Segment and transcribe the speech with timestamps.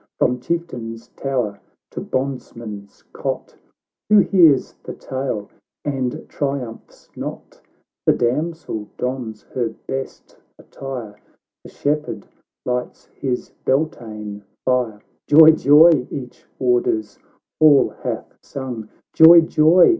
[0.17, 1.59] —From chieftain's tower
[1.91, 3.55] to bondsman's cot,
[4.09, 5.51] Who hears the tale,
[5.85, 7.61] and triumphs not?
[8.07, 11.19] The damsel dons her best attire,
[11.63, 12.27] The shepherd
[12.65, 16.07] lights his beltane fire, Joy, Joy!
[16.09, 17.19] each warder's
[17.59, 19.89] horn hath sung, Joy, Joy